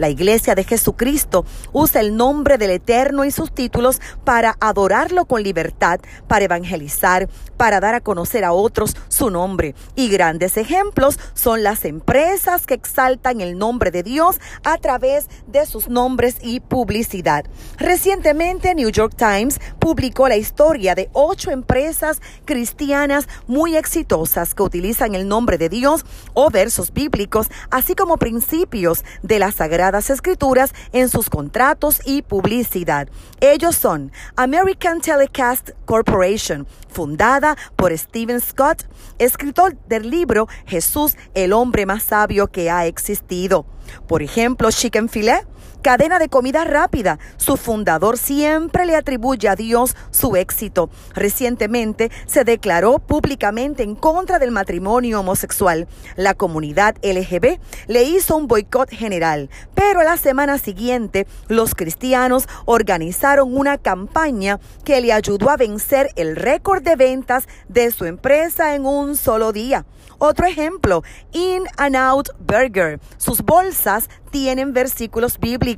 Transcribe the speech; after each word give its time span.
La 0.00 0.08
iglesia 0.08 0.54
de 0.54 0.64
Jesucristo 0.64 1.44
usa 1.74 2.00
el 2.00 2.16
nombre 2.16 2.56
del 2.56 2.70
Eterno 2.70 3.26
y 3.26 3.30
sus 3.30 3.52
títulos 3.52 4.00
para 4.24 4.56
adorarlo 4.58 5.26
con 5.26 5.42
libertad, 5.42 6.00
para 6.26 6.46
evangelizar, 6.46 7.28
para 7.58 7.80
dar 7.80 7.94
a 7.94 8.00
conocer 8.00 8.46
a 8.46 8.54
otros 8.54 8.96
su 9.08 9.28
nombre. 9.28 9.74
Y 9.96 10.08
grandes 10.08 10.56
ejemplos 10.56 11.18
son 11.34 11.62
las 11.62 11.84
empresas 11.84 12.64
que 12.64 12.72
exaltan 12.72 13.42
el 13.42 13.58
nombre 13.58 13.90
de 13.90 14.02
Dios 14.02 14.40
a 14.64 14.78
través 14.78 15.28
de 15.46 15.66
sus 15.66 15.90
nombres 15.90 16.36
y 16.40 16.60
publicidad. 16.60 17.44
Recientemente 17.76 18.74
New 18.74 18.88
York 18.88 19.12
Times 19.18 19.60
publicó 19.78 20.28
la 20.28 20.38
historia 20.38 20.94
de 20.94 21.10
ocho 21.12 21.50
empresas 21.50 22.22
cristianas 22.46 23.28
muy 23.46 23.76
exitosas 23.76 24.54
que 24.54 24.62
utilizan 24.62 25.14
el 25.14 25.28
nombre 25.28 25.58
de 25.58 25.68
Dios 25.68 26.06
o 26.32 26.48
versos 26.48 26.94
bíblicos, 26.94 27.48
así 27.70 27.94
como 27.94 28.16
principios 28.16 29.04
de 29.22 29.38
la 29.38 29.52
Sagrada 29.52 29.89
Escrituras 29.98 30.72
en 30.92 31.08
sus 31.08 31.28
contratos 31.28 32.00
y 32.04 32.22
publicidad. 32.22 33.08
Ellos 33.40 33.74
son 33.74 34.12
American 34.36 35.00
Telecast 35.00 35.70
Corporation, 35.84 36.66
fundada 36.88 37.56
por 37.74 37.96
Stephen 37.98 38.40
Scott, 38.40 38.84
escritor 39.18 39.76
del 39.88 40.08
libro 40.08 40.48
Jesús, 40.64 41.16
el 41.34 41.52
hombre 41.52 41.86
más 41.86 42.04
sabio 42.04 42.46
que 42.46 42.70
ha 42.70 42.86
existido. 42.86 43.66
Por 44.06 44.22
ejemplo, 44.22 44.70
Chicken 44.70 45.08
Filet, 45.08 45.44
cadena 45.80 46.18
de 46.18 46.28
comida 46.28 46.64
rápida. 46.64 47.18
Su 47.36 47.56
fundador 47.56 48.18
siempre 48.18 48.86
le 48.86 48.96
atribuye 48.96 49.48
a 49.48 49.56
Dios 49.56 49.96
su 50.10 50.36
éxito. 50.36 50.90
Recientemente 51.14 52.10
se 52.26 52.44
declaró 52.44 52.98
públicamente 52.98 53.82
en 53.82 53.94
contra 53.94 54.38
del 54.38 54.50
matrimonio 54.50 55.20
homosexual. 55.20 55.88
La 56.16 56.34
comunidad 56.34 56.96
LGB 57.02 57.58
le 57.86 58.02
hizo 58.04 58.36
un 58.36 58.46
boicot 58.46 58.90
general, 58.90 59.50
pero 59.74 60.02
la 60.02 60.16
semana 60.16 60.58
siguiente 60.58 61.26
los 61.48 61.74
cristianos 61.74 62.48
organizaron 62.64 63.56
una 63.56 63.78
campaña 63.78 64.60
que 64.84 65.00
le 65.00 65.12
ayudó 65.12 65.50
a 65.50 65.56
vencer 65.56 66.10
el 66.16 66.36
récord 66.36 66.82
de 66.82 66.96
ventas 66.96 67.48
de 67.68 67.90
su 67.90 68.04
empresa 68.04 68.74
en 68.74 68.86
un 68.86 69.16
solo 69.16 69.52
día. 69.52 69.86
Otro 70.18 70.46
ejemplo, 70.46 71.02
In 71.32 71.62
and 71.78 71.96
Out 71.96 72.28
Burger. 72.38 73.00
Sus 73.16 73.40
bolsas 73.40 74.10
tienen 74.30 74.74
versículos 74.74 75.38
bíblicos. 75.40 75.69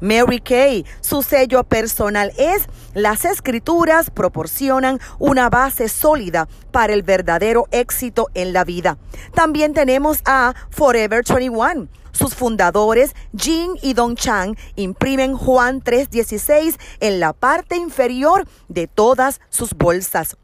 Mary 0.00 0.40
Kay, 0.40 0.84
su 1.00 1.22
sello 1.22 1.64
personal 1.64 2.32
es 2.38 2.66
las 2.94 3.24
escrituras 3.24 4.10
proporcionan 4.10 5.00
una 5.18 5.48
base 5.48 5.88
sólida 5.88 6.48
para 6.72 6.92
el 6.92 7.02
verdadero 7.02 7.66
éxito 7.70 8.28
en 8.34 8.52
la 8.52 8.64
vida. 8.64 8.98
También 9.34 9.74
tenemos 9.74 10.20
a 10.24 10.54
Forever 10.70 11.22
21. 11.26 11.88
Sus 12.12 12.34
fundadores, 12.34 13.14
Jin 13.36 13.76
y 13.82 13.94
Dong 13.94 14.16
Chang, 14.16 14.56
imprimen 14.74 15.36
Juan 15.36 15.80
3:16 15.80 16.76
en 16.98 17.20
la 17.20 17.32
parte 17.32 17.76
inferior 17.76 18.46
de 18.68 18.88
todas 18.88 19.40
sus 19.48 19.74
bolsas. 19.74 20.36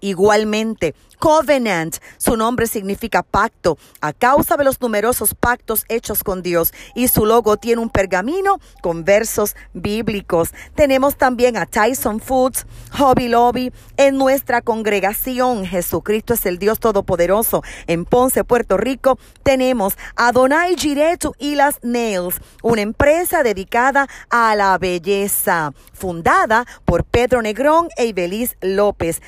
Igualmente, 0.00 0.94
Covenant, 1.18 1.96
su 2.18 2.36
nombre 2.36 2.66
significa 2.66 3.22
pacto, 3.22 3.78
a 4.00 4.12
causa 4.12 4.56
de 4.56 4.64
los 4.64 4.80
numerosos 4.80 5.34
pactos 5.34 5.84
hechos 5.88 6.22
con 6.22 6.42
Dios. 6.42 6.72
Y 6.94 7.08
su 7.08 7.24
logo 7.24 7.56
tiene 7.56 7.80
un 7.80 7.90
pergamino 7.90 8.60
con 8.82 9.04
versos 9.04 9.56
bíblicos. 9.72 10.52
Tenemos 10.74 11.16
también 11.16 11.56
a 11.56 11.66
Tyson 11.66 12.20
Foods, 12.20 12.66
Hobby 12.98 13.28
Lobby. 13.28 13.72
En 13.96 14.18
nuestra 14.18 14.60
congregación, 14.60 15.64
Jesucristo 15.64 16.34
es 16.34 16.44
el 16.44 16.58
Dios 16.58 16.80
Todopoderoso. 16.80 17.62
En 17.86 18.04
Ponce, 18.04 18.44
Puerto 18.44 18.76
Rico, 18.76 19.18
tenemos 19.42 19.96
a 20.16 20.32
Donai 20.32 20.76
Giretu 20.76 21.34
y 21.38 21.54
las 21.54 21.82
Nails, 21.82 22.36
una 22.62 22.82
empresa 22.82 23.42
dedicada 23.42 24.06
a 24.28 24.54
la 24.54 24.76
belleza, 24.76 25.72
fundada 25.92 26.66
por 26.84 27.04
Pedro 27.04 27.40
Negrón 27.40 27.88
e 27.96 28.06
Ibeliz 28.06 28.56
López. 28.60 29.22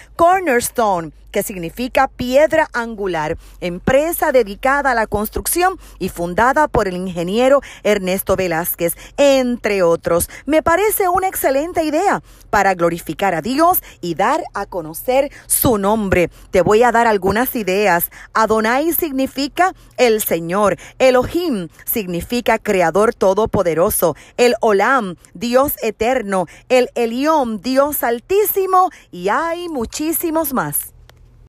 Cornerstone 0.58 1.12
que 1.30 1.42
significa 1.42 2.08
piedra 2.08 2.68
angular, 2.72 3.36
empresa 3.60 4.32
dedicada 4.32 4.92
a 4.92 4.94
la 4.94 5.06
construcción 5.06 5.78
y 5.98 6.08
fundada 6.08 6.68
por 6.68 6.88
el 6.88 6.96
ingeniero 6.96 7.60
Ernesto 7.82 8.36
Velázquez, 8.36 8.96
entre 9.16 9.82
otros. 9.82 10.30
Me 10.46 10.62
parece 10.62 11.08
una 11.08 11.28
excelente 11.28 11.84
idea 11.84 12.22
para 12.50 12.74
glorificar 12.74 13.34
a 13.34 13.42
Dios 13.42 13.82
y 14.00 14.14
dar 14.14 14.42
a 14.54 14.66
conocer 14.66 15.30
su 15.46 15.76
nombre. 15.76 16.30
Te 16.50 16.62
voy 16.62 16.82
a 16.82 16.92
dar 16.92 17.06
algunas 17.06 17.54
ideas. 17.54 18.10
Adonai 18.32 18.92
significa 18.92 19.74
el 19.98 20.22
Señor. 20.22 20.78
Elohim 20.98 21.68
significa 21.84 22.58
Creador 22.58 23.14
Todopoderoso. 23.14 24.16
El 24.38 24.54
Olam, 24.60 25.16
Dios 25.34 25.74
eterno. 25.82 26.46
El 26.70 26.88
Elión, 26.94 27.60
Dios 27.60 28.02
altísimo. 28.02 28.90
Y 29.10 29.28
hay 29.28 29.68
muchísimos 29.68 30.47
más. 30.52 30.97